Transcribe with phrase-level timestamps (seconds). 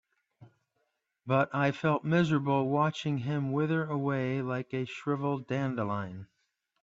[1.27, 6.27] But I felt miserable watching him wither away like a shriveled dandelion.